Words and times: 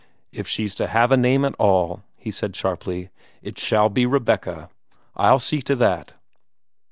"If 0.31 0.47
she's 0.47 0.73
to 0.81 0.87
have 0.87 1.11
a 1.11 1.15
name 1.15 1.45
at 1.45 1.53
all," 1.59 2.01
he 2.17 2.31
said 2.31 2.55
sharply, 2.55 3.11
"it 3.43 3.59
shall 3.59 3.87
be 3.87 4.07
Rebecca! 4.07 4.71
I'll 5.15 5.37
see 5.37 5.61
to 5.61 5.75
that." 5.75 6.13